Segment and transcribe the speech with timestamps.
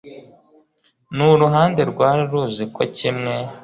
[1.15, 3.35] n uruhande rwari ruzi ko kimwe